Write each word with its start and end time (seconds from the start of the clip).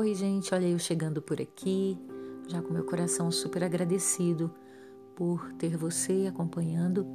Oi, 0.00 0.14
gente, 0.14 0.54
olha 0.54 0.66
eu 0.66 0.78
chegando 0.78 1.20
por 1.20 1.42
aqui, 1.42 1.98
já 2.48 2.62
com 2.62 2.72
meu 2.72 2.84
coração 2.84 3.30
super 3.30 3.62
agradecido 3.62 4.50
por 5.14 5.52
ter 5.58 5.76
você 5.76 6.24
acompanhando 6.26 7.06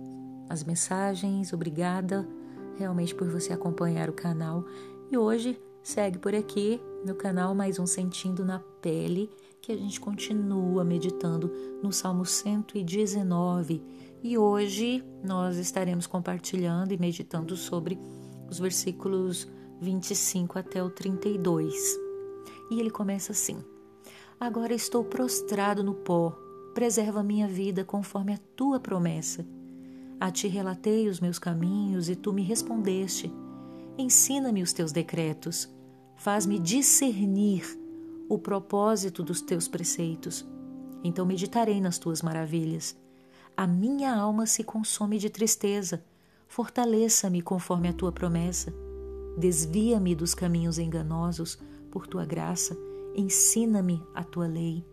as 0.48 0.64
mensagens. 0.64 1.52
Obrigada 1.52 2.30
realmente 2.78 3.16
por 3.16 3.28
você 3.28 3.52
acompanhar 3.52 4.08
o 4.08 4.14
canal. 4.14 4.64
E 5.10 5.18
hoje 5.18 5.60
segue 5.82 6.20
por 6.20 6.36
aqui 6.36 6.80
no 7.04 7.16
canal 7.16 7.56
mais 7.56 7.80
um 7.80 7.88
Sentindo 7.88 8.46
na 8.46 8.60
Pele, 8.60 9.32
que 9.64 9.72
a 9.72 9.76
gente 9.76 10.00
continua 10.00 10.84
meditando 10.84 11.52
no 11.82 11.92
Salmo 11.92 12.24
119. 12.24 13.82
E 14.22 14.38
hoje 14.38 15.04
nós 15.24 15.58
estaremos 15.58 16.06
compartilhando 16.06 16.92
e 16.92 17.00
meditando 17.00 17.58
sobre 17.58 17.98
os 18.48 18.60
versículos 18.60 19.48
25 19.82 20.60
até 20.60 20.84
o 20.84 20.92
32. 20.92 22.05
E 22.70 22.80
ele 22.80 22.90
começa 22.90 23.32
assim: 23.32 23.64
Agora 24.40 24.74
estou 24.74 25.04
prostrado 25.04 25.84
no 25.84 25.94
pó, 25.94 26.32
preserva 26.74 27.24
minha 27.24 27.48
vida 27.48 27.84
conforme 27.84 28.34
a 28.34 28.40
tua 28.56 28.80
promessa. 28.80 29.46
A 30.20 30.32
ti 30.32 30.48
relatei 30.48 31.08
os 31.08 31.20
meus 31.20 31.40
caminhos 31.40 32.10
e 32.10 32.16
tu 32.16 32.34
me 32.34 32.42
respondeste. 32.42 33.32
Ensina-me 33.98 34.62
os 34.62 34.74
teus 34.74 34.92
decretos, 34.92 35.70
faz-me 36.16 36.60
discernir 36.60 37.64
o 38.28 38.38
propósito 38.38 39.24
dos 39.24 39.42
teus 39.42 39.68
preceitos. 39.68 40.46
Então 41.04 41.26
meditarei 41.26 41.80
nas 41.80 41.98
tuas 41.98 42.22
maravilhas. 42.22 42.98
A 43.56 43.66
minha 43.66 44.14
alma 44.14 44.46
se 44.46 44.64
consome 44.64 45.18
de 45.18 45.30
tristeza. 45.30 46.04
Fortaleça-me 46.48 47.42
conforme 47.42 47.88
a 47.88 47.94
tua 47.94 48.12
promessa. 48.12 48.74
Desvia-me 49.38 50.16
dos 50.16 50.34
caminhos 50.34 50.78
enganosos 50.78 51.58
por 51.96 52.08
tua 52.08 52.26
graça, 52.26 52.78
ensina-me 53.16 54.04
a 54.14 54.22
tua 54.22 54.48
lei. 54.48 54.86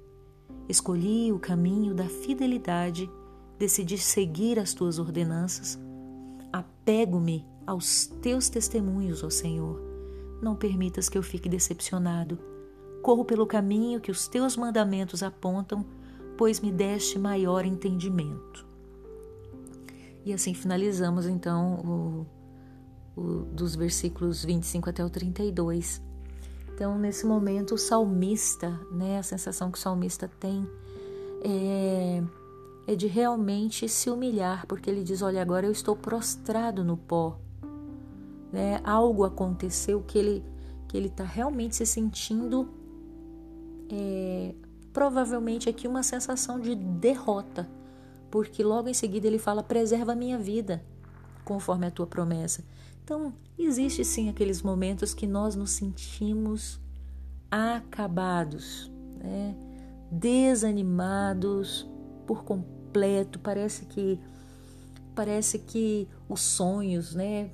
Escolhi 0.68 1.32
o 1.32 1.38
caminho 1.40 1.92
da 1.96 2.04
fidelidade, 2.04 3.10
decidi 3.58 3.98
seguir 3.98 4.56
as 4.56 4.72
tuas 4.72 5.00
ordenanças. 5.00 5.76
Apego-me 6.52 7.44
aos 7.66 8.06
teus 8.06 8.48
testemunhos, 8.48 9.24
ó 9.24 9.30
Senhor. 9.30 9.82
Não 10.40 10.54
permitas 10.54 11.08
que 11.08 11.18
eu 11.18 11.24
fique 11.24 11.48
decepcionado. 11.48 12.38
Corro 13.02 13.24
pelo 13.24 13.48
caminho 13.48 14.00
que 14.00 14.12
os 14.12 14.28
teus 14.28 14.56
mandamentos 14.56 15.24
apontam, 15.24 15.84
pois 16.38 16.60
me 16.60 16.70
deste 16.70 17.18
maior 17.18 17.64
entendimento. 17.66 18.64
E 20.24 20.32
assim 20.32 20.54
finalizamos 20.54 21.26
então 21.26 22.26
o, 23.16 23.20
o, 23.20 23.22
dos 23.46 23.74
versículos 23.74 24.44
25 24.44 24.88
até 24.88 25.04
o 25.04 25.10
32. 25.10 26.11
Então, 26.74 26.98
nesse 26.98 27.26
momento, 27.26 27.74
o 27.74 27.78
salmista, 27.78 28.80
né, 28.90 29.18
a 29.18 29.22
sensação 29.22 29.70
que 29.70 29.78
o 29.78 29.80
salmista 29.80 30.30
tem 30.40 30.68
é, 31.44 32.22
é 32.86 32.94
de 32.94 33.06
realmente 33.06 33.88
se 33.88 34.08
humilhar, 34.10 34.66
porque 34.66 34.88
ele 34.88 35.02
diz: 35.02 35.22
Olha, 35.22 35.42
agora 35.42 35.66
eu 35.66 35.72
estou 35.72 35.94
prostrado 35.94 36.82
no 36.82 36.96
pó. 36.96 37.38
Né? 38.52 38.80
Algo 38.84 39.24
aconteceu 39.24 40.02
que 40.02 40.18
ele 40.18 40.44
que 40.88 40.96
ele 40.98 41.06
está 41.06 41.24
realmente 41.24 41.74
se 41.74 41.86
sentindo 41.86 42.68
é, 43.90 44.54
provavelmente 44.92 45.66
aqui 45.66 45.88
uma 45.88 46.02
sensação 46.02 46.60
de 46.60 46.74
derrota, 46.74 47.66
porque 48.30 48.62
logo 48.62 48.88
em 48.88 48.94
seguida 48.94 49.26
ele 49.26 49.38
fala: 49.38 49.62
preserva 49.62 50.12
a 50.12 50.16
minha 50.16 50.38
vida, 50.38 50.84
conforme 51.44 51.86
a 51.86 51.90
tua 51.90 52.06
promessa. 52.06 52.62
Então, 53.12 53.30
existe 53.58 54.06
sim 54.06 54.30
aqueles 54.30 54.62
momentos 54.62 55.12
que 55.12 55.26
nós 55.26 55.54
nos 55.54 55.72
sentimos 55.72 56.80
acabados, 57.50 58.90
né? 59.22 59.54
desanimados 60.10 61.86
por 62.26 62.42
completo. 62.42 63.38
Parece 63.38 63.84
que 63.84 64.18
parece 65.14 65.58
que 65.58 66.08
os 66.26 66.40
sonhos, 66.40 67.14
né? 67.14 67.50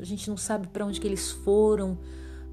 A 0.00 0.04
gente 0.04 0.30
não 0.30 0.36
sabe 0.38 0.66
para 0.68 0.86
onde 0.86 0.98
que 0.98 1.06
eles 1.06 1.30
foram. 1.30 1.98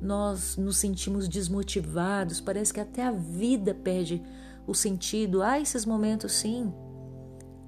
Nós 0.01 0.57
nos 0.57 0.75
sentimos 0.75 1.29
desmotivados. 1.29 2.41
Parece 2.41 2.73
que 2.73 2.81
até 2.81 3.03
a 3.03 3.11
vida 3.13 3.73
perde 3.73 4.21
o 4.67 4.73
sentido. 4.73 5.41
Há 5.41 5.61
esses 5.61 5.85
momentos, 5.85 6.33
sim, 6.33 6.73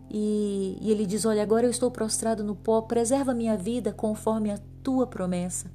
e, 0.10 0.78
e 0.82 0.92
ele 0.92 1.06
diz: 1.06 1.26
Olha, 1.26 1.44
agora 1.44 1.66
eu 1.66 1.72
estou 1.72 1.90
prostrado 1.90 2.44
no 2.44 2.56
pó, 2.56 2.82
preserva 2.82 3.34
minha 3.34 3.58
vida 3.58 3.92
conforme 3.92 4.52
a 4.52 4.60
tua 4.86 5.08
promessa. 5.08 5.72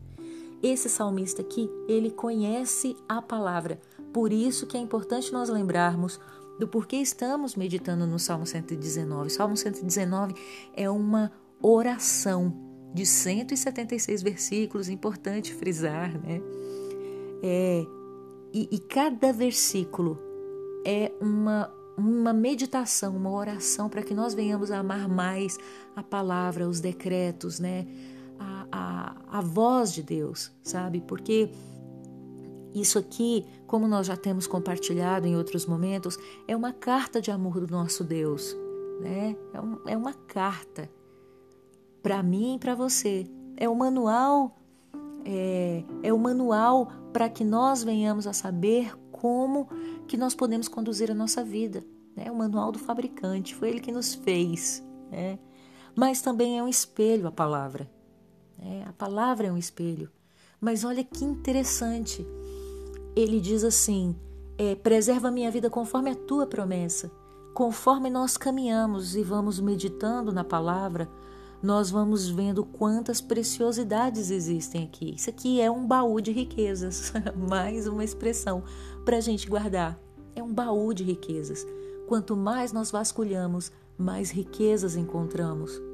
Esse 0.62 0.88
salmista 0.88 1.42
aqui, 1.42 1.68
ele 1.88 2.12
conhece 2.12 2.96
a 3.08 3.20
palavra. 3.20 3.80
Por 4.12 4.32
isso 4.32 4.68
que 4.68 4.76
é 4.76 4.80
importante 4.80 5.32
nós 5.32 5.48
lembrarmos 5.48 6.20
do 6.60 6.68
porquê 6.68 6.96
estamos 6.96 7.56
meditando 7.56 8.06
no 8.06 8.20
Salmo 8.20 8.46
119. 8.46 9.26
O 9.26 9.30
Salmo 9.30 9.56
119 9.56 10.34
é 10.74 10.88
uma 10.88 11.32
oração 11.60 12.54
de 12.94 13.04
176 13.04 14.22
versículos, 14.22 14.88
importante 14.88 15.52
frisar, 15.54 16.12
né? 16.20 16.40
É, 17.42 17.86
e, 18.52 18.68
e 18.70 18.78
cada 18.78 19.32
versículo 19.32 20.18
é 20.84 21.10
uma 21.20 21.72
uma 22.00 22.32
meditação, 22.32 23.14
uma 23.14 23.30
oração 23.30 23.88
para 23.90 24.02
que 24.02 24.14
nós 24.14 24.32
venhamos 24.32 24.70
a 24.70 24.78
amar 24.78 25.06
mais 25.06 25.58
a 25.94 26.02
palavra, 26.02 26.66
os 26.66 26.80
decretos, 26.80 27.60
né? 27.60 27.86
A, 29.30 29.40
voz 29.40 29.92
de 29.92 30.02
Deus, 30.02 30.50
sabe? 30.62 31.00
Porque 31.00 31.50
isso 32.74 32.98
aqui, 32.98 33.46
como 33.66 33.86
nós 33.86 34.06
já 34.06 34.16
temos 34.16 34.46
compartilhado 34.46 35.26
em 35.26 35.36
outros 35.36 35.66
momentos, 35.66 36.18
é 36.46 36.56
uma 36.56 36.72
carta 36.72 37.20
de 37.20 37.30
amor 37.30 37.60
do 37.60 37.70
nosso 37.70 38.04
Deus, 38.04 38.56
né? 39.00 39.36
É, 39.52 39.60
um, 39.60 39.78
é 39.86 39.96
uma 39.96 40.12
carta 40.12 40.90
para 42.02 42.22
mim 42.22 42.56
e 42.56 42.58
para 42.58 42.74
você. 42.74 43.26
É 43.56 43.68
o 43.68 43.74
manual, 43.74 44.56
é, 45.24 45.84
é 46.02 46.12
o 46.12 46.18
manual 46.18 46.90
para 47.12 47.28
que 47.28 47.44
nós 47.44 47.82
venhamos 47.82 48.26
a 48.26 48.32
saber 48.32 48.94
como 49.10 49.68
que 50.06 50.16
nós 50.16 50.34
podemos 50.34 50.66
conduzir 50.66 51.10
a 51.10 51.14
nossa 51.14 51.44
vida. 51.44 51.84
Né? 52.16 52.30
O 52.30 52.34
manual 52.34 52.72
do 52.72 52.78
fabricante, 52.78 53.54
foi 53.54 53.68
ele 53.68 53.80
que 53.80 53.92
nos 53.92 54.14
fez. 54.14 54.82
Né? 55.10 55.38
Mas 55.94 56.22
também 56.22 56.58
é 56.58 56.62
um 56.62 56.68
espelho 56.68 57.26
a 57.26 57.32
palavra. 57.32 57.90
Né? 58.60 58.84
A 58.86 58.92
palavra 58.92 59.46
é 59.46 59.52
um 59.52 59.56
espelho. 59.56 60.10
Mas 60.60 60.84
olha 60.84 61.02
que 61.02 61.24
interessante. 61.24 62.26
Ele 63.16 63.40
diz 63.40 63.64
assim: 63.64 64.14
é, 64.58 64.74
preserva 64.74 65.28
a 65.28 65.30
minha 65.30 65.50
vida 65.50 65.70
conforme 65.70 66.10
a 66.10 66.14
tua 66.14 66.46
promessa. 66.46 67.10
Conforme 67.54 68.10
nós 68.10 68.36
caminhamos 68.36 69.16
e 69.16 69.22
vamos 69.22 69.58
meditando 69.58 70.32
na 70.32 70.44
palavra, 70.44 71.08
nós 71.62 71.90
vamos 71.90 72.28
vendo 72.28 72.64
quantas 72.64 73.20
preciosidades 73.20 74.30
existem 74.30 74.84
aqui. 74.84 75.14
Isso 75.16 75.28
aqui 75.30 75.60
é 75.60 75.70
um 75.70 75.86
baú 75.86 76.20
de 76.20 76.30
riquezas, 76.30 77.12
mais 77.36 77.86
uma 77.86 78.04
expressão 78.04 78.62
para 79.04 79.16
a 79.16 79.20
gente 79.20 79.48
guardar. 79.48 79.98
É 80.34 80.42
um 80.42 80.52
baú 80.52 80.94
de 80.94 81.02
riquezas. 81.02 81.66
Quanto 82.06 82.36
mais 82.36 82.72
nós 82.72 82.90
vasculhamos, 82.90 83.72
mais 83.98 84.30
riquezas 84.30 84.96
encontramos. 84.96 85.89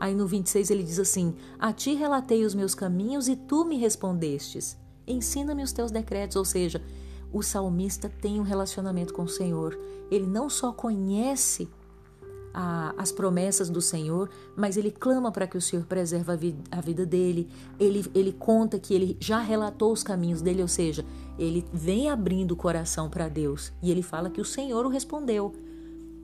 Aí 0.00 0.14
no 0.14 0.26
26 0.26 0.70
ele 0.70 0.82
diz 0.82 0.98
assim: 0.98 1.34
A 1.58 1.72
ti 1.72 1.94
relatei 1.94 2.44
os 2.44 2.54
meus 2.54 2.74
caminhos 2.74 3.28
e 3.28 3.36
tu 3.36 3.64
me 3.64 3.76
respondestes. 3.76 4.76
Ensina-me 5.06 5.62
os 5.62 5.72
teus 5.72 5.90
decretos, 5.90 6.36
ou 6.36 6.44
seja, 6.44 6.82
o 7.32 7.42
salmista 7.42 8.08
tem 8.20 8.38
um 8.38 8.42
relacionamento 8.42 9.12
com 9.12 9.22
o 9.22 9.28
Senhor. 9.28 9.78
Ele 10.10 10.26
não 10.26 10.48
só 10.48 10.72
conhece 10.72 11.68
a, 12.52 12.94
as 12.96 13.12
promessas 13.12 13.68
do 13.68 13.80
Senhor, 13.80 14.28
mas 14.56 14.76
ele 14.76 14.90
clama 14.90 15.30
para 15.30 15.46
que 15.46 15.56
o 15.56 15.60
Senhor 15.60 15.84
preserve 15.84 16.32
a, 16.32 16.36
vi, 16.36 16.56
a 16.70 16.80
vida 16.80 17.04
dele. 17.04 17.48
Ele, 17.78 18.04
ele 18.14 18.32
conta 18.32 18.78
que 18.78 18.94
ele 18.94 19.16
já 19.20 19.38
relatou 19.38 19.92
os 19.92 20.02
caminhos 20.02 20.42
dele, 20.42 20.62
ou 20.62 20.68
seja, 20.68 21.04
ele 21.38 21.64
vem 21.72 22.08
abrindo 22.08 22.52
o 22.52 22.56
coração 22.56 23.08
para 23.08 23.28
Deus 23.28 23.72
e 23.82 23.90
ele 23.90 24.02
fala 24.02 24.30
que 24.30 24.40
o 24.40 24.44
Senhor 24.44 24.84
o 24.84 24.88
respondeu. 24.88 25.52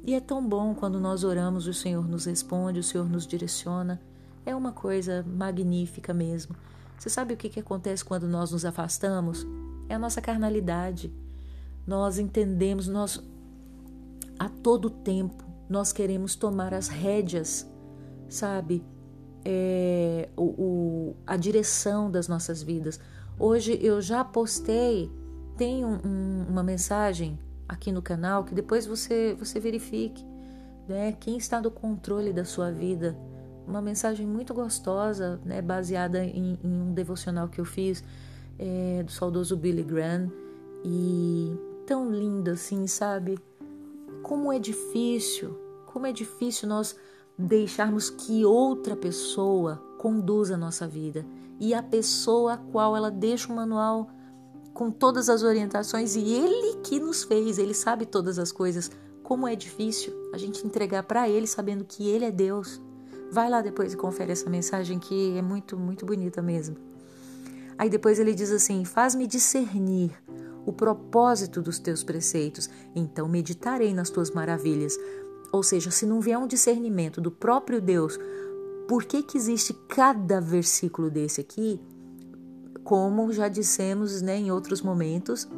E 0.07 0.15
é 0.15 0.21
tão 0.21 0.47
bom 0.47 0.75
quando 0.75 1.01
nós 1.01 1.25
oramos, 1.25 1.67
o 1.67 1.73
Senhor 1.73 2.07
nos 2.07 2.27
responde, 2.27 2.79
o 2.79 2.83
Senhor 2.83 3.09
nos 3.09 3.27
direciona. 3.27 3.99
É 4.45 4.55
uma 4.55 4.71
coisa 4.71 5.25
magnífica 5.27 6.13
mesmo. 6.13 6.55
Você 6.99 7.09
sabe 7.09 7.33
o 7.33 7.37
que, 7.39 7.49
que 7.49 7.61
acontece 7.61 8.05
quando 8.05 8.29
nós 8.29 8.53
nos 8.53 8.67
afastamos? 8.67 9.47
É 9.89 9.95
a 9.95 9.99
nossa 9.99 10.21
carnalidade. 10.21 11.11
Nós 11.87 12.19
entendemos, 12.19 12.87
nós 12.87 13.23
a 14.39 14.49
todo 14.49 14.91
tempo 14.91 15.43
nós 15.71 15.91
queremos 15.91 16.35
tomar 16.35 16.75
as 16.75 16.89
rédeas, 16.89 17.67
sabe? 18.29 18.85
É, 19.43 20.29
o, 20.37 20.43
o, 20.43 21.17
a 21.27 21.37
direção 21.39 22.11
das 22.11 22.29
nossas 22.29 22.63
vidas. 22.63 23.01
Hoje 23.39 23.79
eu 23.81 24.03
já 24.03 24.23
postei, 24.23 25.11
tem 25.57 25.83
um, 25.83 25.99
um, 26.05 26.47
uma 26.51 26.63
mensagem 26.63 27.39
aqui 27.69 27.91
no 27.93 28.03
canal 28.03 28.45
que 28.45 28.55
depois 28.55 28.87
você, 28.87 29.35
você 29.39 29.59
verifique 29.59 30.25
né, 30.89 31.13
quem 31.13 31.37
está 31.37 31.61
no 31.61 31.71
controle 31.71 32.33
da 32.33 32.45
sua 32.45 32.71
vida. 32.71 33.17
Uma 33.67 33.81
mensagem 33.81 34.27
muito 34.27 34.53
gostosa, 34.53 35.41
né, 35.45 35.63
baseada 35.63 36.25
em, 36.25 36.59
em 36.63 36.83
um 36.83 36.93
devocional 36.93 37.49
que 37.49 37.61
eu 37.61 37.65
fiz 37.65 38.05
é, 38.59 39.03
do 39.03 39.11
saudoso 39.11 39.57
Billy 39.57 39.83
Graham 39.83 40.31
e 40.85 41.57
tão 41.87 42.11
lindo 42.11 42.51
assim, 42.51 42.87
sabe? 42.87 43.39
Como 44.23 44.53
é 44.53 44.59
difícil, 44.59 45.59
como 45.87 46.07
é 46.07 46.13
difícil 46.13 46.69
nós 46.69 46.97
deixarmos 47.39 48.11
que 48.11 48.45
outra 48.45 48.95
pessoa 48.95 49.77
conduza 49.99 50.55
a 50.55 50.59
nossa 50.59 50.87
vida 50.87 51.25
e 51.59 51.73
a 51.73 51.83
pessoa 51.83 52.55
a 52.55 52.57
qual 52.59 52.97
ela 52.97 53.11
deixa 53.11 53.51
o 53.51 53.57
manual 53.57 54.11
com 54.75 54.91
todas 54.91 55.31
as 55.31 55.45
orientações 55.45 56.17
e 56.17 56.33
ele 56.33 56.79
que 56.83 56.99
nos 56.99 57.23
fez, 57.23 57.59
ele 57.59 57.73
sabe 57.73 58.05
todas 58.05 58.39
as 58.41 58.51
coisas. 58.51 58.91
Como 59.23 59.47
é 59.47 59.55
difícil 59.55 60.13
a 60.35 60.37
gente 60.37 60.67
entregar 60.67 61.05
para 61.05 61.29
ele 61.29 61.47
sabendo 61.47 61.85
que 61.85 62.09
ele 62.09 62.25
é 62.25 62.31
Deus. 62.33 62.83
Vai 63.31 63.49
lá 63.49 63.63
depois 63.63 63.95
e 63.95 63.97
confere 63.97 64.33
essa 64.33 64.51
mensagem 64.51 64.99
que 64.99 65.39
é 65.39 65.41
muito, 65.41 65.79
muito 65.79 66.05
bonita 66.05 66.43
mesmo. 66.43 66.77
Aí 67.79 67.89
depois 67.89 68.19
ele 68.19 68.35
diz 68.35 68.51
assim: 68.51 68.85
Faz-me 68.85 69.27
discernir 69.27 70.13
o 70.67 70.73
propósito 70.73 71.63
dos 71.63 71.79
teus 71.79 72.03
preceitos, 72.03 72.69
então 72.95 73.29
meditarei 73.29 73.95
nas 73.95 74.11
tuas 74.11 74.31
maravilhas. 74.31 74.99
Ou 75.53 75.63
seja, 75.63 75.91
se 75.91 76.05
não 76.05 76.21
vier 76.21 76.37
um 76.37 76.47
discernimento 76.47 77.21
do 77.21 77.31
próprio 77.31 77.81
Deus, 77.81 78.19
por 78.89 79.05
que, 79.05 79.23
que 79.23 79.39
existe 79.39 79.73
cada 79.89 80.41
versículo 80.41 81.11
desse 81.11 81.41
aqui? 81.41 81.81
Como 82.85 83.33
já 83.33 83.49
dissemos 83.49 84.21
né, 84.23 84.37
em 84.37 84.51
outros 84.51 84.83
momentos, 84.83 85.49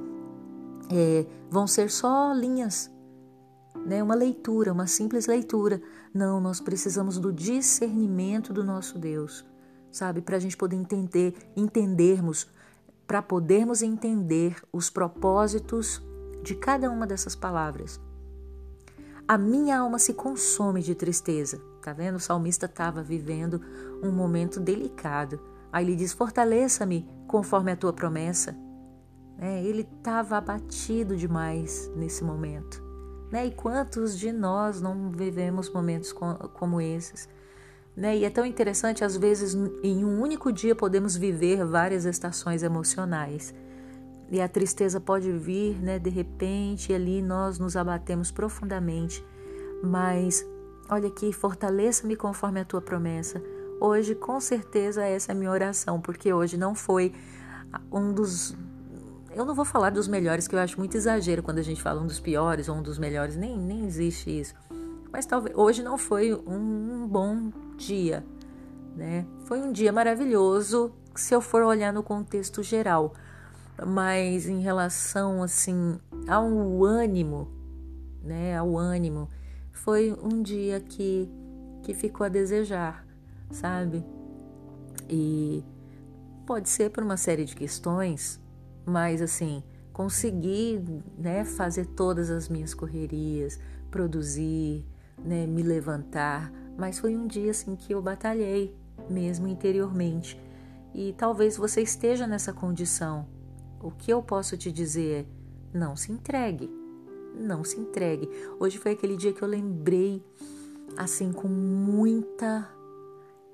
é, 0.90 1.26
vão 1.50 1.66
ser 1.66 1.90
só 1.90 2.32
linhas, 2.32 2.90
né, 3.84 4.02
uma 4.02 4.14
leitura, 4.14 4.72
uma 4.72 4.86
simples 4.86 5.26
leitura. 5.26 5.82
Não, 6.14 6.40
nós 6.40 6.60
precisamos 6.60 7.18
do 7.18 7.32
discernimento 7.32 8.52
do 8.52 8.64
nosso 8.64 8.98
Deus, 8.98 9.44
sabe, 9.90 10.22
para 10.22 10.36
a 10.36 10.40
gente 10.40 10.56
poder 10.56 10.76
entender, 10.76 11.34
entendermos, 11.56 12.46
para 13.06 13.20
podermos 13.20 13.82
entender 13.82 14.56
os 14.72 14.88
propósitos 14.88 16.00
de 16.42 16.54
cada 16.54 16.90
uma 16.90 17.06
dessas 17.06 17.34
palavras. 17.34 18.00
A 19.28 19.36
minha 19.36 19.80
alma 19.80 19.98
se 19.98 20.14
consome 20.14 20.80
de 20.82 20.94
tristeza. 20.94 21.60
Tá 21.82 21.92
vendo? 21.92 22.16
O 22.16 22.20
salmista 22.20 22.66
estava 22.66 23.02
vivendo 23.02 23.60
um 24.02 24.10
momento 24.10 24.60
delicado. 24.60 25.40
Aí 25.72 25.84
ele 25.84 25.96
diz: 25.96 26.12
Fortaleça-me 26.12 27.08
conforme 27.26 27.72
a 27.72 27.76
tua 27.76 27.92
promessa. 27.92 28.56
É, 29.38 29.62
ele 29.62 29.82
estava 29.82 30.36
abatido 30.36 31.16
demais 31.16 31.90
nesse 31.94 32.24
momento. 32.24 32.82
Né? 33.30 33.46
E 33.46 33.50
quantos 33.50 34.18
de 34.18 34.32
nós 34.32 34.80
não 34.80 35.10
vivemos 35.10 35.68
momentos 35.70 36.12
como 36.12 36.80
esses? 36.80 37.28
Né? 37.96 38.16
E 38.18 38.24
é 38.24 38.30
tão 38.30 38.44
interessante, 38.44 39.04
às 39.04 39.16
vezes, 39.16 39.54
em 39.82 40.04
um 40.04 40.20
único 40.20 40.52
dia 40.52 40.74
podemos 40.74 41.16
viver 41.16 41.64
várias 41.64 42.04
estações 42.04 42.62
emocionais. 42.62 43.54
E 44.30 44.40
a 44.40 44.48
tristeza 44.48 45.00
pode 45.00 45.30
vir 45.32 45.80
né, 45.80 45.98
de 45.98 46.10
repente, 46.10 46.92
e 46.92 46.94
ali 46.94 47.22
nós 47.22 47.58
nos 47.58 47.76
abatemos 47.76 48.30
profundamente. 48.30 49.24
Mas, 49.82 50.46
olha 50.88 51.08
aqui, 51.08 51.32
fortaleça-me 51.32 52.16
conforme 52.16 52.60
a 52.60 52.64
tua 52.64 52.80
promessa. 52.80 53.40
Hoje, 53.78 54.14
com 54.14 54.40
certeza, 54.40 55.04
essa 55.04 55.32
é 55.32 55.34
a 55.34 55.36
minha 55.36 55.50
oração, 55.50 56.00
porque 56.00 56.32
hoje 56.32 56.56
não 56.56 56.74
foi 56.74 57.12
um 57.92 58.12
dos. 58.12 58.56
Eu 59.34 59.44
não 59.44 59.54
vou 59.54 59.66
falar 59.66 59.90
dos 59.90 60.08
melhores, 60.08 60.48
que 60.48 60.54
eu 60.54 60.58
acho 60.58 60.78
muito 60.78 60.96
exagero 60.96 61.42
quando 61.42 61.58
a 61.58 61.62
gente 61.62 61.82
fala 61.82 62.00
um 62.00 62.06
dos 62.06 62.18
piores 62.18 62.70
ou 62.70 62.76
um 62.76 62.82
dos 62.82 62.98
melhores, 62.98 63.36
nem, 63.36 63.58
nem 63.58 63.84
existe 63.84 64.40
isso. 64.40 64.54
Mas 65.12 65.26
talvez 65.26 65.54
hoje 65.56 65.82
não 65.82 65.98
foi 65.98 66.34
um 66.34 67.06
bom 67.06 67.52
dia, 67.76 68.24
né? 68.96 69.26
Foi 69.44 69.60
um 69.60 69.70
dia 69.70 69.92
maravilhoso 69.92 70.92
se 71.14 71.34
eu 71.34 71.42
for 71.42 71.62
olhar 71.62 71.92
no 71.92 72.02
contexto 72.02 72.62
geral. 72.62 73.12
Mas 73.86 74.48
em 74.48 74.60
relação 74.60 75.42
assim 75.42 75.98
ao 76.26 76.82
ânimo, 76.82 77.50
né, 78.22 78.56
ao 78.56 78.74
ânimo, 78.78 79.28
foi 79.70 80.16
um 80.22 80.42
dia 80.42 80.80
que 80.80 81.28
que 81.82 81.94
ficou 81.94 82.24
a 82.24 82.28
desejar 82.28 83.05
sabe? 83.50 84.04
E 85.08 85.64
pode 86.46 86.68
ser 86.68 86.90
por 86.90 87.02
uma 87.02 87.16
série 87.16 87.44
de 87.44 87.54
questões, 87.54 88.40
mas 88.84 89.20
assim, 89.20 89.62
conseguir 89.92 90.82
né, 91.18 91.44
fazer 91.44 91.86
todas 91.86 92.30
as 92.30 92.48
minhas 92.48 92.74
correrias, 92.74 93.58
produzir, 93.90 94.84
né, 95.18 95.46
me 95.46 95.62
levantar, 95.62 96.52
mas 96.76 96.98
foi 96.98 97.16
um 97.16 97.26
dia 97.26 97.50
assim 97.50 97.74
que 97.74 97.92
eu 97.92 98.02
batalhei 98.02 98.76
mesmo 99.08 99.46
interiormente. 99.48 100.40
E 100.94 101.12
talvez 101.12 101.56
você 101.56 101.82
esteja 101.82 102.26
nessa 102.26 102.52
condição. 102.52 103.26
O 103.82 103.90
que 103.90 104.12
eu 104.12 104.22
posso 104.22 104.56
te 104.56 104.72
dizer 104.72 105.26
é: 105.26 105.78
não 105.78 105.94
se 105.94 106.10
entregue. 106.10 106.70
Não 107.38 107.62
se 107.64 107.78
entregue. 107.78 108.28
Hoje 108.58 108.78
foi 108.78 108.92
aquele 108.92 109.16
dia 109.16 109.32
que 109.32 109.42
eu 109.42 109.48
lembrei 109.48 110.24
assim 110.96 111.32
com 111.32 111.48
muita 111.48 112.66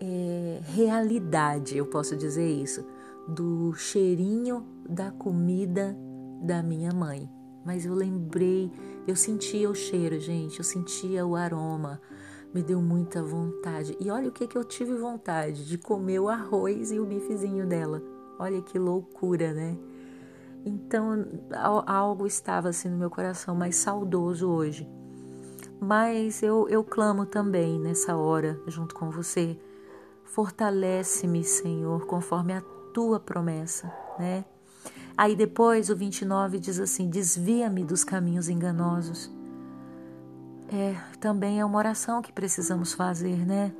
é, 0.02 0.60
realidade, 0.64 1.76
eu 1.76 1.86
posso 1.86 2.16
dizer 2.16 2.50
isso, 2.50 2.84
do 3.28 3.72
cheirinho 3.74 4.66
da 4.88 5.12
comida 5.12 5.96
da 6.42 6.60
minha 6.60 6.92
mãe. 6.92 7.30
Mas 7.64 7.86
eu 7.86 7.94
lembrei, 7.94 8.68
eu 9.06 9.14
sentia 9.14 9.70
o 9.70 9.74
cheiro, 9.74 10.18
gente, 10.18 10.58
eu 10.58 10.64
sentia 10.64 11.24
o 11.24 11.36
aroma, 11.36 12.00
me 12.52 12.64
deu 12.64 12.82
muita 12.82 13.22
vontade. 13.22 13.96
E 14.00 14.10
olha 14.10 14.28
o 14.28 14.32
que, 14.32 14.48
que 14.48 14.58
eu 14.58 14.64
tive 14.64 14.96
vontade 14.96 15.64
de 15.64 15.78
comer 15.78 16.18
o 16.18 16.28
arroz 16.28 16.90
e 16.90 16.98
o 16.98 17.06
bifezinho 17.06 17.64
dela. 17.64 18.02
Olha 18.40 18.60
que 18.60 18.76
loucura, 18.80 19.52
né? 19.52 19.78
Então 20.64 21.24
algo 21.86 22.26
estava 22.26 22.70
assim 22.70 22.88
no 22.88 22.96
meu 22.96 23.10
coração 23.10 23.54
mais 23.54 23.76
saudoso 23.76 24.50
hoje. 24.50 24.88
Mas 25.80 26.42
eu, 26.42 26.68
eu 26.68 26.82
clamo 26.82 27.24
também 27.24 27.78
nessa 27.78 28.16
hora, 28.16 28.60
junto 28.66 28.94
com 28.94 29.10
você, 29.10 29.58
Fortalece-me, 30.32 31.44
Senhor, 31.44 32.06
conforme 32.06 32.54
a 32.54 32.62
tua 32.94 33.20
promessa, 33.20 33.92
né? 34.18 34.46
Aí 35.14 35.36
depois 35.36 35.90
o 35.90 35.94
29 35.94 36.58
diz 36.58 36.80
assim: 36.80 37.10
desvia-me 37.10 37.84
dos 37.84 38.02
caminhos 38.02 38.48
enganosos. 38.48 39.30
É, 40.72 40.96
também 41.20 41.60
é 41.60 41.64
uma 41.66 41.76
oração 41.76 42.22
que 42.22 42.32
precisamos 42.32 42.94
fazer, 42.94 43.44
né? 43.44 43.74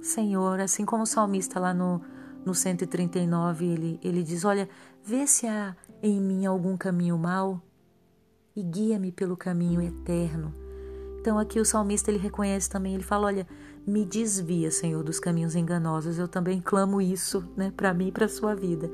Senhor, 0.00 0.58
assim 0.60 0.86
como 0.86 1.02
o 1.02 1.06
salmista 1.06 1.60
lá 1.60 1.74
no, 1.74 2.00
no 2.46 2.54
139, 2.54 3.66
ele, 3.66 4.00
ele 4.02 4.22
diz: 4.22 4.42
Olha, 4.46 4.70
vê 5.04 5.26
se 5.26 5.46
há 5.46 5.76
em 6.02 6.18
mim 6.18 6.46
algum 6.46 6.78
caminho 6.78 7.18
mau 7.18 7.60
e 8.56 8.62
guia-me 8.62 9.12
pelo 9.12 9.36
caminho 9.36 9.82
eterno. 9.82 10.59
Então 11.20 11.38
aqui 11.38 11.60
o 11.60 11.64
salmista 11.64 12.10
ele 12.10 12.18
reconhece 12.18 12.68
também, 12.68 12.94
ele 12.94 13.02
fala: 13.02 13.26
Olha, 13.26 13.46
me 13.86 14.04
desvia, 14.04 14.70
Senhor, 14.70 15.02
dos 15.02 15.18
caminhos 15.18 15.54
enganosos. 15.54 16.18
Eu 16.18 16.28
também 16.28 16.60
clamo 16.60 17.00
isso, 17.00 17.44
né, 17.56 17.72
para 17.76 17.92
mim 17.92 18.08
e 18.08 18.12
para 18.12 18.28
sua 18.28 18.54
vida. 18.54 18.90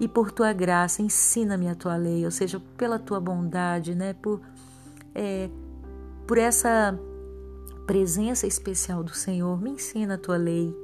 E 0.00 0.08
por 0.08 0.32
tua 0.32 0.52
graça, 0.52 1.02
ensina-me 1.02 1.68
a 1.68 1.74
tua 1.74 1.96
lei, 1.96 2.24
ou 2.24 2.30
seja, 2.30 2.60
pela 2.76 2.98
tua 2.98 3.20
bondade, 3.20 3.94
né, 3.94 4.14
por, 4.14 4.40
é, 5.14 5.48
por 6.26 6.38
essa 6.38 6.98
presença 7.86 8.46
especial 8.46 9.04
do 9.04 9.14
Senhor, 9.14 9.60
me 9.60 9.70
ensina 9.70 10.14
a 10.14 10.18
tua 10.18 10.36
lei. 10.36 10.74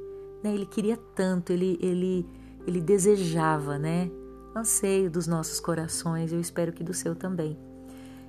Né? 0.43 0.55
Ele 0.55 0.67
queria 0.67 0.97
tanto, 1.17 1.53
ele, 1.53 1.79
ele, 1.81 2.27
ele 2.67 2.81
desejava, 2.81 3.79
né? 3.79 4.11
Anseio 4.55 5.11
dos 5.11 5.27
nossos 5.27 5.59
corações, 5.59 6.33
eu 6.33 6.41
espero 6.41 6.73
que 6.73 6.85
do 6.85 6.95
seu 6.95 7.15
também. 7.15 7.59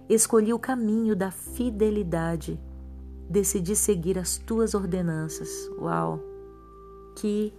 Escolhi 0.09 0.51
o 0.51 0.59
caminho 0.59 1.15
da 1.15 1.29
fidelidade 1.29 2.59
decidi 3.29 3.75
seguir 3.75 4.17
as 4.17 4.37
tuas 4.37 4.73
ordenanças. 4.73 5.49
Uau! 5.77 6.19
Que 7.15 7.53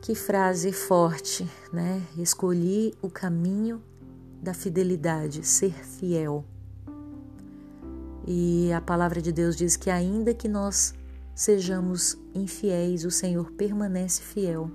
que 0.00 0.16
frase 0.16 0.72
forte, 0.72 1.48
né? 1.72 2.02
Escolhi 2.18 2.92
o 3.00 3.08
caminho 3.08 3.80
da 4.42 4.52
fidelidade, 4.52 5.46
ser 5.46 5.72
fiel. 5.72 6.44
E 8.26 8.72
a 8.72 8.80
palavra 8.80 9.22
de 9.22 9.30
Deus 9.30 9.56
diz 9.56 9.76
que 9.76 9.88
ainda 9.90 10.34
que 10.34 10.48
nós 10.48 10.92
sejamos 11.36 12.18
infiéis, 12.34 13.04
o 13.04 13.12
Senhor 13.12 13.52
permanece 13.52 14.22
fiel. 14.22 14.68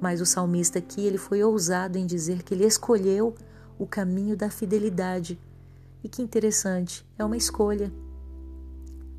Mas 0.00 0.22
o 0.22 0.26
salmista 0.26 0.78
aqui, 0.78 1.02
ele 1.02 1.18
foi 1.18 1.42
ousado 1.42 1.98
em 1.98 2.06
dizer 2.06 2.42
que 2.42 2.54
ele 2.54 2.64
escolheu 2.64 3.34
o 3.78 3.86
caminho 3.86 4.36
da 4.36 4.50
fidelidade. 4.50 5.38
E 6.02 6.08
que 6.08 6.22
interessante, 6.22 7.06
é 7.18 7.24
uma 7.24 7.36
escolha. 7.36 7.92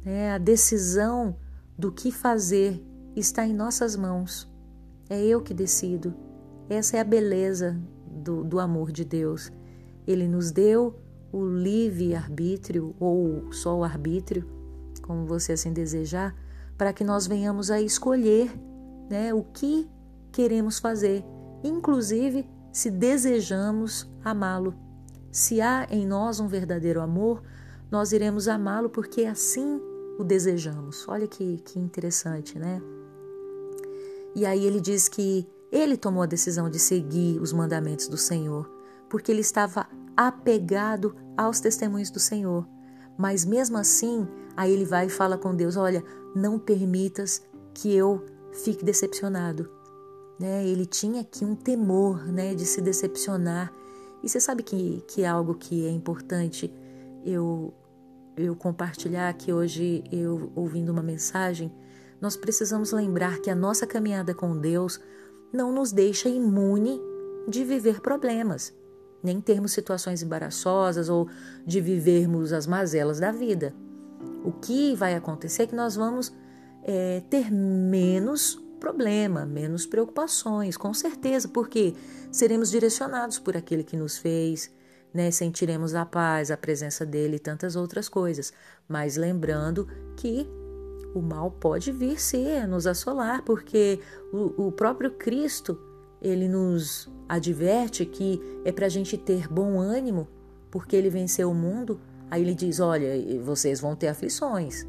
É, 0.06 0.32
a 0.32 0.38
decisão 0.38 1.36
do 1.78 1.92
que 1.92 2.12
fazer 2.12 2.82
está 3.16 3.46
em 3.46 3.54
nossas 3.54 3.96
mãos. 3.96 4.50
É 5.10 5.22
eu 5.24 5.42
que 5.42 5.54
decido. 5.54 6.14
Essa 6.70 6.98
é 6.98 7.00
a 7.00 7.04
beleza 7.04 7.80
do, 8.06 8.44
do 8.44 8.60
amor 8.60 8.92
de 8.92 9.04
Deus. 9.04 9.52
Ele 10.06 10.28
nos 10.28 10.52
deu 10.52 10.96
o 11.32 11.46
livre 11.46 12.16
arbítrio, 12.16 12.96
ou 13.00 13.52
só 13.52 13.78
o 13.78 13.84
arbítrio, 13.84 14.48
como 15.02 15.26
você 15.26 15.54
assim 15.54 15.74
desejar, 15.74 16.36
para 16.78 16.94
que 16.94 17.04
nós 17.04 17.28
venhamos 17.28 17.70
a 17.70 17.82
escolher 17.82 18.52
né, 19.10 19.34
o 19.34 19.44
que 19.44 19.90
queremos 20.32 20.80
fazer, 20.80 21.24
inclusive 21.64 22.48
se 22.72 22.90
desejamos 22.92 24.10
amá-lo. 24.24 24.74
Se 25.32 25.62
há 25.62 25.88
em 25.90 26.06
nós 26.06 26.40
um 26.40 26.48
verdadeiro 26.48 27.02
amor, 27.02 27.44
nós 27.92 28.12
iremos 28.12 28.48
amá-lo 28.48 28.90
porque 28.90 29.26
assim 29.26 29.82
o 30.18 30.24
desejamos. 30.24 31.08
Olha 31.08 31.28
que, 31.28 31.58
que 31.58 31.80
interessante, 31.80 32.58
né? 32.58 32.82
E 34.36 34.46
aí 34.46 34.66
ele 34.66 34.80
diz 34.80 35.08
que 35.08 35.48
ele 35.72 35.98
tomou 35.98 36.24
a 36.24 36.28
decisão 36.28 36.70
de 36.70 36.80
seguir 36.80 37.40
os 37.42 37.52
mandamentos 37.52 38.08
do 38.08 38.18
Senhor, 38.18 38.70
porque 39.10 39.32
ele 39.32 39.42
estava 39.42 39.88
apegado 40.16 41.16
aos 41.36 41.60
testemunhos 41.60 42.10
do 42.10 42.20
Senhor. 42.20 42.68
Mas 43.18 43.44
mesmo 43.44 43.78
assim, 43.78 44.28
aí 44.56 44.72
ele 44.72 44.86
vai 44.86 45.08
e 45.08 45.10
fala 45.10 45.38
com 45.38 45.56
Deus: 45.56 45.76
Olha, 45.76 46.04
não 46.36 46.60
permitas 46.60 47.42
que 47.74 47.94
eu 47.94 48.26
fique 48.52 48.84
decepcionado. 48.84 49.70
Né? 50.40 50.66
Ele 50.66 50.86
tinha 50.86 51.22
aqui 51.22 51.44
um 51.44 51.56
temor 51.56 52.26
né, 52.28 52.54
de 52.54 52.66
se 52.66 52.82
decepcionar. 52.82 53.72
E 54.24 54.30
você 54.30 54.40
sabe 54.40 54.64
que, 54.64 55.04
que 55.08 55.24
é 55.24 55.28
algo 55.28 55.56
que 55.56 55.86
é 55.86 55.92
importante 55.92 56.74
eu, 57.26 57.74
eu 58.36 58.56
compartilhar 58.56 59.34
que 59.34 59.52
hoje, 59.52 60.04
eu 60.12 60.52
ouvindo 60.56 60.92
uma 60.92 61.04
mensagem, 61.04 61.72
nós 62.20 62.36
precisamos 62.36 62.92
lembrar 62.92 63.40
que 63.40 63.50
a 63.50 63.56
nossa 63.56 63.86
caminhada 63.86 64.34
com 64.34 64.58
Deus 64.58 65.00
não 65.54 65.72
nos 65.72 65.92
deixa 65.92 66.30
imune 66.30 67.00
de 67.48 67.64
viver 67.64 68.02
problemas, 68.02 68.74
nem 69.24 69.40
termos 69.40 69.72
situações 69.72 70.22
embaraçosas 70.22 71.10
ou 71.10 71.30
de 71.66 71.80
vivermos 71.80 72.52
as 72.52 72.68
mazelas 72.68 73.20
da 73.20 73.32
vida. 73.32 73.74
O 74.44 74.52
que 74.52 74.96
vai 74.96 75.16
acontecer 75.16 75.64
é 75.64 75.68
que 75.68 75.76
nós 75.76 75.96
vamos 75.96 76.34
é, 76.84 77.22
ter 77.30 77.52
menos 77.52 78.60
problema, 78.78 79.46
menos 79.46 79.86
preocupações, 79.86 80.78
com 80.78 80.94
certeza, 80.94 81.48
porque 81.48 81.94
seremos 82.32 82.70
direcionados 82.70 83.40
por 83.40 83.58
aquele 83.58 83.84
que 83.84 83.98
nos 83.98 84.18
fez, 84.18 84.72
né? 85.14 85.32
sentiremos 85.32 85.96
a 85.96 86.06
paz, 86.06 86.52
a 86.52 86.58
presença 86.58 87.06
dele 87.06 87.38
e 87.38 87.40
tantas 87.40 87.76
outras 87.76 88.08
coisas. 88.08 88.54
Mas 88.88 89.18
lembrando 89.18 89.88
que 90.16 90.48
o 91.14 91.22
mal 91.22 91.52
pode 91.52 91.92
vir 91.92 92.20
ser 92.20 92.68
nos 92.68 92.86
assolar, 92.86 93.44
porque 93.44 94.00
o, 94.32 94.68
o 94.68 94.72
próprio 94.72 95.12
Cristo 95.12 95.80
ele 96.22 96.48
nos 96.48 97.10
adverte 97.28 98.06
que 98.06 98.42
é 98.66 98.72
para 98.72 98.86
a 98.86 98.90
gente 98.90 99.18
ter 99.18 99.48
bom 99.48 99.80
ânimo, 99.80 100.28
porque 100.72 100.96
ele 100.96 101.10
venceu 101.10 101.52
o 101.52 101.56
mundo. 101.56 102.00
Aí 102.30 102.42
ele 102.42 102.54
diz: 102.54 102.80
Olha, 102.80 103.10
vocês 103.42 103.80
vão 103.80 103.96
ter 103.96 104.08
aflições. 104.08 104.86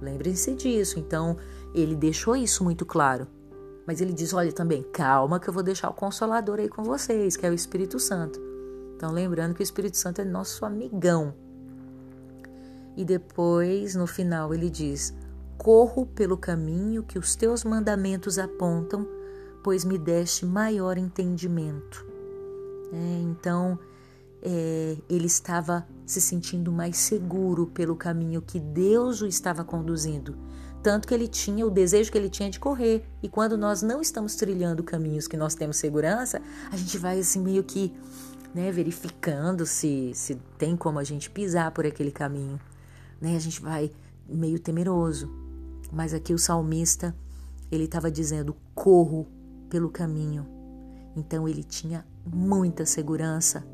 Lembrem-se 0.00 0.54
disso. 0.54 0.98
Então, 0.98 1.36
ele 1.74 1.94
deixou 1.94 2.36
isso 2.36 2.64
muito 2.64 2.84
claro. 2.84 3.26
Mas 3.86 4.00
ele 4.00 4.12
diz: 4.12 4.32
Olha, 4.32 4.52
também, 4.52 4.82
calma, 4.82 5.40
que 5.40 5.48
eu 5.48 5.52
vou 5.52 5.62
deixar 5.62 5.90
o 5.90 5.94
Consolador 5.94 6.58
aí 6.58 6.68
com 6.68 6.82
vocês, 6.82 7.36
que 7.36 7.46
é 7.46 7.50
o 7.50 7.54
Espírito 7.54 7.98
Santo. 7.98 8.40
Então, 8.96 9.10
lembrando 9.10 9.54
que 9.54 9.62
o 9.62 9.64
Espírito 9.64 9.96
Santo 9.96 10.20
é 10.20 10.24
nosso 10.24 10.64
amigão. 10.64 11.34
E 12.96 13.04
depois, 13.04 13.94
no 13.94 14.06
final, 14.06 14.54
ele 14.54 14.70
diz: 14.70 15.14
Corro 15.58 16.06
pelo 16.06 16.36
caminho 16.36 17.02
que 17.02 17.18
os 17.18 17.34
teus 17.34 17.64
mandamentos 17.64 18.38
apontam, 18.38 19.06
pois 19.62 19.84
me 19.84 19.98
deste 19.98 20.46
maior 20.46 20.98
entendimento. 20.98 22.06
É, 22.92 23.22
então, 23.22 23.78
é, 24.42 24.96
ele 25.08 25.26
estava 25.26 25.86
se 26.04 26.20
sentindo 26.20 26.70
mais 26.70 26.96
seguro 26.96 27.66
pelo 27.68 27.96
caminho 27.96 28.42
que 28.42 28.60
Deus 28.60 29.22
o 29.22 29.26
estava 29.26 29.64
conduzindo. 29.64 30.36
Tanto 30.82 31.06
que 31.06 31.14
ele 31.14 31.28
tinha 31.28 31.64
o 31.64 31.70
desejo 31.70 32.10
que 32.10 32.18
ele 32.18 32.28
tinha 32.28 32.50
de 32.50 32.58
correr. 32.58 33.04
E 33.22 33.28
quando 33.28 33.56
nós 33.56 33.82
não 33.82 34.00
estamos 34.00 34.34
trilhando 34.34 34.82
caminhos 34.82 35.28
que 35.28 35.36
nós 35.36 35.54
temos 35.54 35.76
segurança, 35.76 36.42
a 36.70 36.76
gente 36.76 36.98
vai 36.98 37.20
assim 37.20 37.40
meio 37.40 37.62
que 37.62 37.94
né, 38.52 38.70
verificando 38.72 39.64
se, 39.64 40.12
se 40.14 40.34
tem 40.58 40.76
como 40.76 40.98
a 40.98 41.04
gente 41.04 41.30
pisar 41.30 41.70
por 41.70 41.86
aquele 41.86 42.10
caminho. 42.10 42.60
Né? 43.20 43.36
A 43.36 43.38
gente 43.38 43.62
vai 43.62 43.92
meio 44.28 44.58
temeroso. 44.58 45.30
Mas 45.92 46.12
aqui 46.12 46.34
o 46.34 46.38
salmista, 46.38 47.14
ele 47.70 47.84
estava 47.84 48.10
dizendo: 48.10 48.56
corro 48.74 49.28
pelo 49.68 49.88
caminho. 49.88 50.46
Então 51.14 51.48
ele 51.48 51.62
tinha 51.62 52.04
muita 52.26 52.86
segurança, 52.86 53.64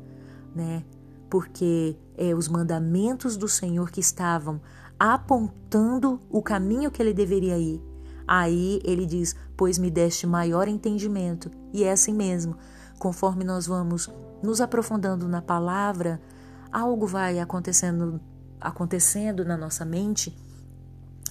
né? 0.53 0.83
Porque 1.29 1.95
é 2.17 2.33
os 2.33 2.47
mandamentos 2.47 3.37
do 3.37 3.47
Senhor 3.47 3.91
que 3.91 3.99
estavam 3.99 4.59
apontando 4.99 6.19
o 6.29 6.41
caminho 6.41 6.91
que 6.91 7.01
ele 7.01 7.13
deveria 7.13 7.57
ir. 7.57 7.81
Aí 8.27 8.81
ele 8.83 9.05
diz: 9.05 9.35
Pois 9.55 9.77
me 9.77 9.89
deste 9.89 10.27
maior 10.27 10.67
entendimento. 10.67 11.49
E 11.73 11.83
é 11.83 11.91
assim 11.91 12.13
mesmo. 12.13 12.57
Conforme 12.99 13.43
nós 13.43 13.65
vamos 13.65 14.09
nos 14.43 14.59
aprofundando 14.59 15.27
na 15.27 15.41
palavra, 15.41 16.21
algo 16.71 17.07
vai 17.07 17.39
acontecendo, 17.39 18.19
acontecendo 18.59 19.45
na 19.45 19.57
nossa 19.57 19.85
mente 19.85 20.35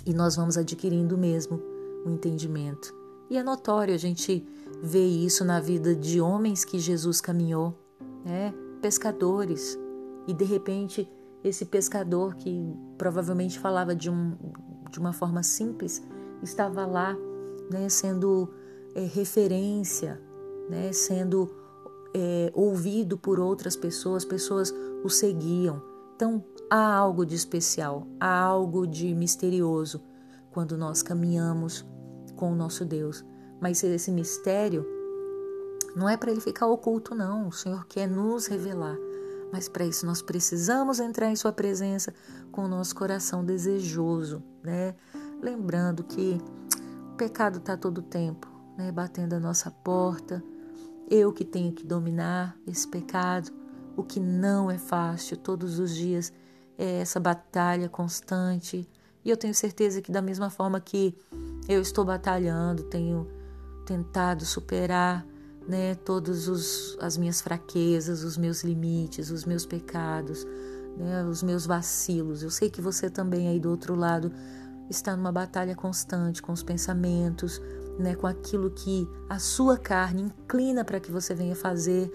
e 0.04 0.14
nós 0.14 0.36
vamos 0.36 0.56
adquirindo 0.56 1.18
mesmo 1.18 1.60
o 2.04 2.08
um 2.08 2.14
entendimento. 2.14 2.94
E 3.28 3.36
é 3.36 3.42
notório 3.42 3.94
a 3.94 3.98
gente 3.98 4.46
ver 4.82 5.06
isso 5.06 5.44
na 5.44 5.60
vida 5.60 5.94
de 5.94 6.20
homens 6.20 6.64
que 6.64 6.78
Jesus 6.78 7.20
caminhou, 7.20 7.78
né? 8.24 8.54
pescadores, 8.80 9.78
e 10.26 10.32
de 10.32 10.44
repente 10.44 11.10
esse 11.42 11.64
pescador 11.64 12.34
que 12.34 12.74
provavelmente 12.96 13.58
falava 13.58 13.94
de, 13.94 14.10
um, 14.10 14.36
de 14.90 14.98
uma 14.98 15.12
forma 15.12 15.42
simples 15.42 16.02
estava 16.42 16.84
lá 16.86 17.16
né, 17.70 17.88
sendo 17.88 18.48
é, 18.94 19.00
referência, 19.00 20.20
né, 20.68 20.92
sendo 20.92 21.50
é, 22.14 22.50
ouvido 22.54 23.16
por 23.16 23.38
outras 23.38 23.76
pessoas, 23.76 24.24
pessoas 24.24 24.74
o 25.04 25.08
seguiam. 25.08 25.82
Então, 26.16 26.44
há 26.68 26.94
algo 26.94 27.24
de 27.24 27.34
especial, 27.34 28.06
há 28.18 28.40
algo 28.40 28.86
de 28.86 29.14
misterioso 29.14 30.02
quando 30.50 30.76
nós 30.76 31.02
caminhamos 31.02 31.86
com 32.34 32.52
o 32.52 32.56
nosso 32.56 32.84
Deus. 32.84 33.24
Mas 33.60 33.82
esse 33.82 34.10
mistério 34.10 34.84
não 35.94 36.08
é 36.08 36.16
para 36.16 36.30
ele 36.30 36.40
ficar 36.40 36.66
oculto, 36.66 37.14
não. 37.14 37.48
O 37.48 37.52
Senhor 37.52 37.86
quer 37.86 38.08
nos 38.08 38.46
revelar. 38.46 38.96
Mas 39.52 39.68
para 39.68 39.84
isso 39.84 40.04
nós 40.04 40.20
precisamos 40.20 41.00
entrar 41.00 41.30
em 41.30 41.36
Sua 41.36 41.52
presença 41.52 42.12
com 42.52 42.64
o 42.64 42.68
nosso 42.68 42.94
coração 42.94 43.44
desejoso, 43.44 44.42
né? 44.62 44.94
Lembrando 45.40 46.04
que 46.04 46.38
o 47.12 47.16
pecado 47.16 47.58
está 47.58 47.76
todo 47.76 48.02
tempo, 48.02 48.48
né? 48.76 48.92
Batendo 48.92 49.34
a 49.34 49.40
nossa 49.40 49.70
porta. 49.70 50.42
Eu 51.10 51.32
que 51.32 51.44
tenho 51.44 51.72
que 51.72 51.86
dominar 51.86 52.56
esse 52.66 52.86
pecado 52.86 53.50
o 53.98 54.04
que 54.04 54.20
não 54.20 54.70
é 54.70 54.78
fácil 54.78 55.36
todos 55.36 55.80
os 55.80 55.92
dias 55.92 56.32
é 56.78 57.00
essa 57.00 57.18
batalha 57.18 57.88
constante. 57.88 58.88
E 59.24 59.28
eu 59.28 59.36
tenho 59.36 59.52
certeza 59.52 60.00
que, 60.00 60.12
da 60.12 60.22
mesma 60.22 60.48
forma 60.48 60.80
que 60.80 61.18
eu 61.68 61.82
estou 61.82 62.04
batalhando, 62.04 62.84
tenho 62.84 63.26
tentado 63.84 64.44
superar 64.44 65.26
né, 65.68 65.94
todas 65.94 66.96
as 67.00 67.16
minhas 67.16 67.40
fraquezas, 67.40 68.24
os 68.24 68.36
meus 68.36 68.64
limites, 68.64 69.30
os 69.30 69.44
meus 69.44 69.66
pecados, 69.66 70.44
né, 70.96 71.24
os 71.24 71.42
meus 71.42 71.66
vacilos. 71.66 72.42
Eu 72.42 72.50
sei 72.50 72.70
que 72.70 72.80
você 72.80 73.10
também 73.10 73.48
aí 73.48 73.60
do 73.60 73.70
outro 73.70 73.94
lado 73.94 74.32
está 74.88 75.14
numa 75.14 75.30
batalha 75.30 75.76
constante 75.76 76.40
com 76.40 76.50
os 76.50 76.62
pensamentos, 76.62 77.60
né, 77.98 78.16
com 78.16 78.26
aquilo 78.26 78.70
que 78.70 79.06
a 79.28 79.38
sua 79.38 79.76
carne 79.76 80.22
inclina 80.22 80.84
para 80.84 80.98
que 80.98 81.12
você 81.12 81.34
venha 81.34 81.54
fazer. 81.54 82.10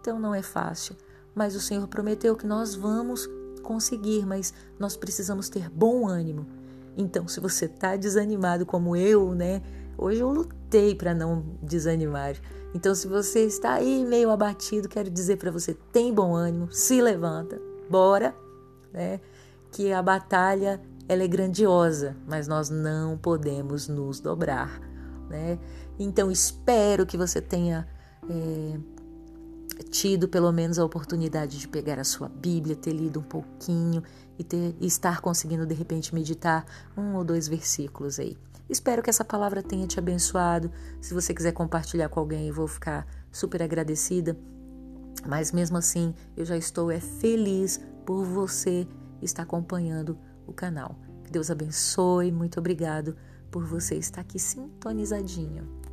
Então 0.00 0.18
não 0.18 0.34
é 0.34 0.42
fácil 0.42 0.96
mas 1.34 1.56
o 1.56 1.60
Senhor 1.60 1.86
prometeu 1.88 2.36
que 2.36 2.46
nós 2.46 2.74
vamos 2.74 3.28
conseguir, 3.62 4.24
mas 4.24 4.54
nós 4.78 4.96
precisamos 4.96 5.48
ter 5.48 5.68
bom 5.68 6.06
ânimo. 6.06 6.46
Então, 6.96 7.26
se 7.26 7.40
você 7.40 7.64
está 7.64 7.96
desanimado 7.96 8.64
como 8.64 8.94
eu, 8.94 9.34
né? 9.34 9.62
Hoje 9.96 10.20
eu 10.20 10.30
lutei 10.30 10.94
para 10.94 11.14
não 11.14 11.44
desanimar. 11.62 12.36
Então, 12.74 12.94
se 12.94 13.06
você 13.06 13.44
está 13.44 13.74
aí 13.74 14.04
meio 14.04 14.30
abatido, 14.30 14.88
quero 14.88 15.10
dizer 15.10 15.36
para 15.36 15.50
você: 15.50 15.74
tem 15.92 16.12
bom 16.12 16.34
ânimo, 16.34 16.72
se 16.72 17.00
levanta, 17.00 17.60
bora, 17.88 18.34
né? 18.92 19.20
Que 19.70 19.92
a 19.92 20.02
batalha 20.02 20.80
ela 21.08 21.22
é 21.22 21.28
grandiosa, 21.28 22.16
mas 22.26 22.48
nós 22.48 22.70
não 22.70 23.16
podemos 23.16 23.88
nos 23.88 24.20
dobrar, 24.20 24.80
né? 25.28 25.58
Então, 25.98 26.30
espero 26.30 27.06
que 27.06 27.16
você 27.16 27.40
tenha 27.40 27.86
é, 28.28 28.78
tido 29.90 30.28
pelo 30.28 30.50
menos 30.52 30.78
a 30.78 30.84
oportunidade 30.84 31.58
de 31.58 31.68
pegar 31.68 31.98
a 31.98 32.04
sua 32.04 32.28
Bíblia, 32.28 32.74
ter 32.74 32.92
lido 32.92 33.20
um 33.20 33.22
pouquinho 33.24 34.02
e, 34.38 34.44
ter, 34.44 34.74
e 34.80 34.86
estar 34.86 35.20
conseguindo 35.20 35.66
de 35.66 35.74
repente 35.74 36.14
meditar 36.14 36.64
um 36.96 37.14
ou 37.14 37.24
dois 37.24 37.46
versículos 37.46 38.18
aí. 38.18 38.36
Espero 38.68 39.02
que 39.02 39.10
essa 39.10 39.24
palavra 39.24 39.62
tenha 39.62 39.86
te 39.86 39.98
abençoado. 39.98 40.70
Se 41.00 41.12
você 41.12 41.34
quiser 41.34 41.52
compartilhar 41.52 42.08
com 42.08 42.20
alguém, 42.20 42.48
eu 42.48 42.54
vou 42.54 42.66
ficar 42.66 43.06
super 43.30 43.62
agradecida. 43.62 44.36
Mas 45.26 45.52
mesmo 45.52 45.76
assim, 45.76 46.14
eu 46.36 46.44
já 46.44 46.56
estou 46.56 46.90
é 46.90 47.00
feliz 47.00 47.80
por 48.04 48.24
você 48.24 48.86
estar 49.22 49.42
acompanhando 49.42 50.18
o 50.46 50.52
canal. 50.52 50.98
Que 51.24 51.30
Deus 51.30 51.50
abençoe. 51.50 52.32
Muito 52.32 52.58
obrigado 52.58 53.16
por 53.50 53.64
você 53.64 53.96
estar 53.96 54.20
aqui 54.20 54.38
sintonizadinho. 54.38 55.83